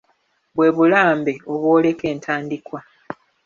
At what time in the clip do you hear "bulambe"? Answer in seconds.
0.75-1.33